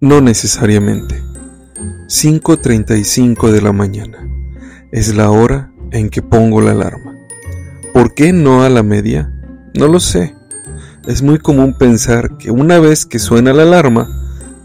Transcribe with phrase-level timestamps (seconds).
[0.00, 1.22] no necesariamente.
[2.06, 4.28] 5.35 de la mañana.
[4.92, 7.16] Es la hora en que pongo la alarma.
[7.92, 9.32] ¿Por qué no a la media?
[9.74, 10.34] No lo sé.
[11.06, 14.06] Es muy común pensar que una vez que suena la alarma,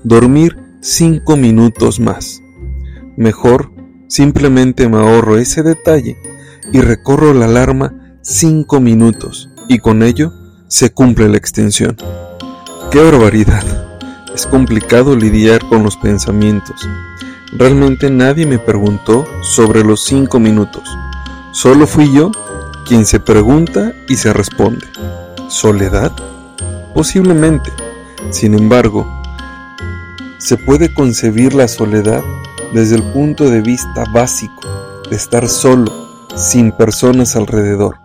[0.03, 2.41] dormir 5 minutos más.
[3.17, 3.71] Mejor
[4.07, 6.17] simplemente me ahorro ese detalle
[6.71, 10.31] y recorro la alarma 5 minutos y con ello
[10.67, 11.97] se cumple la extensión.
[12.91, 13.92] ¡Qué barbaridad!
[14.33, 16.89] Es complicado lidiar con los pensamientos.
[17.51, 20.83] Realmente nadie me preguntó sobre los cinco minutos.
[21.51, 22.31] Solo fui yo
[22.87, 24.87] quien se pregunta y se responde.
[25.49, 26.11] ¿Soledad?
[26.95, 27.71] Posiblemente.
[28.31, 29.05] Sin embargo,
[30.39, 32.23] se puede concebir la soledad
[32.73, 34.61] desde el punto de vista básico
[35.11, 35.91] de estar solo,
[36.35, 37.99] sin personas alrededor,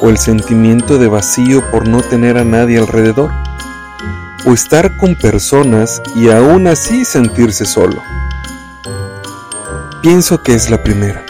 [0.00, 3.41] o el sentimiento de vacío por no tener a nadie alrededor
[4.44, 8.02] o estar con personas y aún así sentirse solo.
[10.02, 11.24] Pienso que es la primera.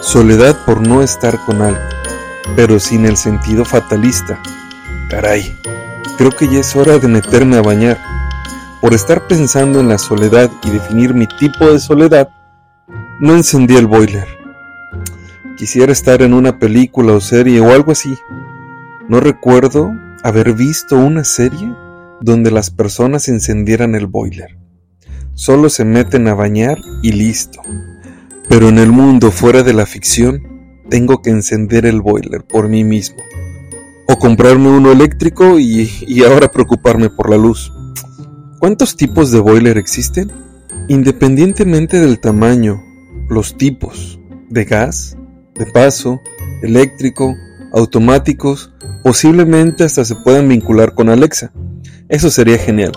[0.00, 1.88] Soledad por no estar con alguien,
[2.56, 4.40] pero sin el sentido fatalista.
[5.08, 5.56] Caray,
[6.18, 7.98] creo que ya es hora de meterme a bañar.
[8.80, 12.30] Por estar pensando en la soledad y definir mi tipo de soledad,
[13.18, 14.26] no encendí el boiler.
[15.56, 18.16] Quisiera estar en una película o serie o algo así.
[19.08, 21.74] No recuerdo haber visto una serie
[22.20, 24.58] donde las personas encendieran el boiler.
[25.34, 27.60] Solo se meten a bañar y listo.
[28.48, 32.84] Pero en el mundo fuera de la ficción, tengo que encender el boiler por mí
[32.84, 33.22] mismo.
[34.08, 37.72] O comprarme uno eléctrico y, y ahora preocuparme por la luz.
[38.58, 40.30] ¿Cuántos tipos de boiler existen?
[40.88, 42.82] Independientemente del tamaño,
[43.28, 44.18] los tipos
[44.50, 45.16] de gas,
[45.54, 46.20] de paso,
[46.62, 47.34] eléctrico,
[47.72, 48.72] automáticos,
[49.02, 51.52] Posiblemente hasta se puedan vincular con Alexa.
[52.08, 52.92] Eso sería genial.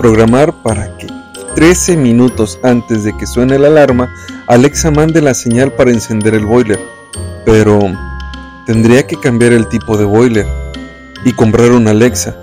[0.00, 1.06] Programar para que
[1.54, 4.12] 13 minutos antes de que suene la alarma,
[4.48, 6.80] Alexa mande la señal para encender el boiler.
[7.44, 7.78] Pero
[8.66, 10.46] tendría que cambiar el tipo de boiler
[11.24, 12.36] y comprar un Alexa.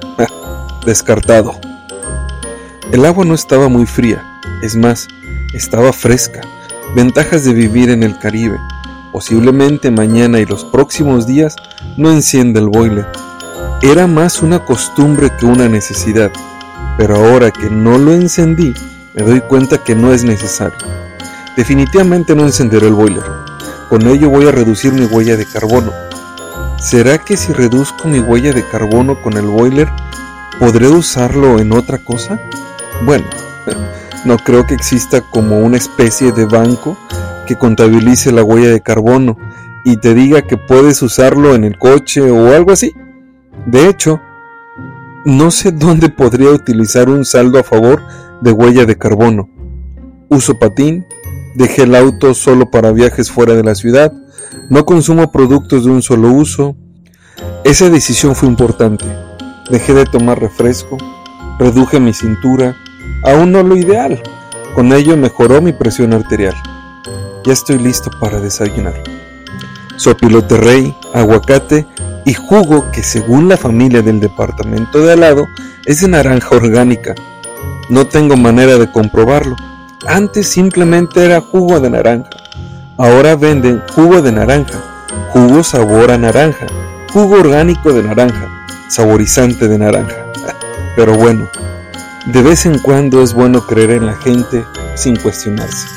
[0.85, 1.59] Descartado.
[2.91, 4.23] El agua no estaba muy fría,
[4.63, 5.07] es más,
[5.53, 6.41] estaba fresca.
[6.95, 8.57] Ventajas de vivir en el Caribe.
[9.11, 11.57] Posiblemente mañana y los próximos días
[11.97, 13.05] no encienda el boiler.
[13.81, 16.31] Era más una costumbre que una necesidad,
[16.97, 18.73] pero ahora que no lo encendí,
[19.13, 20.77] me doy cuenta que no es necesario.
[21.57, 23.23] Definitivamente no encenderé el boiler.
[23.89, 25.91] Con ello voy a reducir mi huella de carbono.
[26.79, 29.89] ¿Será que si reduzco mi huella de carbono con el boiler,
[30.57, 32.39] podré usarlo en otra cosa?
[33.03, 33.25] Bueno,
[34.25, 36.97] no creo que exista como una especie de banco
[37.45, 39.37] que contabilice la huella de carbono
[39.83, 42.93] y te diga que puedes usarlo en el coche o algo así.
[43.65, 44.21] De hecho,
[45.25, 48.01] no sé dónde podría utilizar un saldo a favor
[48.41, 49.49] de huella de carbono.
[50.29, 51.05] Uso patín,
[51.55, 54.13] dejé el auto solo para viajes fuera de la ciudad,
[54.69, 56.75] no consumo productos de un solo uso.
[57.63, 59.05] Esa decisión fue importante.
[59.69, 60.97] Dejé de tomar refresco,
[61.59, 62.75] reduje mi cintura,
[63.23, 64.21] aún no lo ideal.
[64.75, 66.55] Con ello mejoró mi presión arterial.
[67.43, 68.93] Ya estoy listo para desayunar.
[69.97, 71.87] Sopilote rey, aguacate
[72.23, 75.47] y jugo que según la familia del departamento de al lado
[75.85, 77.15] es de naranja orgánica.
[77.89, 79.55] No tengo manera de comprobarlo.
[80.07, 82.29] Antes simplemente era jugo de naranja.
[82.97, 84.79] Ahora venden jugo de naranja,
[85.29, 86.67] jugo sabor a naranja,
[87.11, 88.47] jugo orgánico de naranja,
[88.87, 90.27] saborizante de naranja.
[90.95, 91.49] Pero bueno,
[92.27, 94.63] de vez en cuando es bueno creer en la gente
[94.95, 95.87] sin cuestionarse.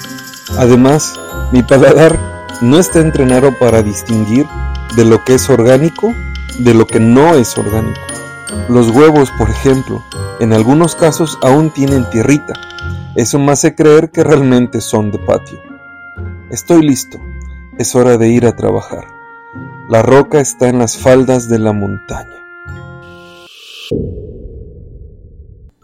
[0.58, 1.14] Además,
[1.52, 2.18] mi paladar
[2.60, 4.46] no está entrenado para distinguir
[4.96, 6.14] de lo que es orgánico
[6.58, 8.00] de lo que no es orgánico.
[8.68, 10.02] Los huevos, por ejemplo,
[10.40, 12.54] en algunos casos aún tienen tierrita.
[13.16, 15.60] Eso me hace creer que realmente son de patio.
[16.50, 17.18] Estoy listo.
[17.78, 19.06] Es hora de ir a trabajar.
[19.88, 22.30] La roca está en las faldas de la montaña.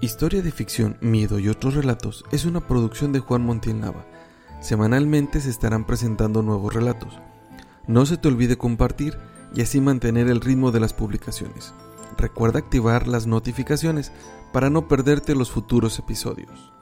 [0.00, 4.06] Historia de ficción, miedo y otros relatos es una producción de Juan Montiel Nava
[4.60, 7.18] Semanalmente se estarán presentando nuevos relatos.
[7.86, 9.18] No se te olvide compartir
[9.54, 11.74] y así mantener el ritmo de las publicaciones.
[12.16, 14.12] Recuerda activar las notificaciones
[14.52, 16.72] para no perderte los futuros episodios.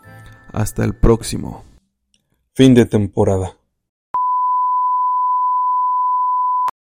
[0.52, 1.64] Hasta el próximo.
[2.54, 3.57] Fin de temporada.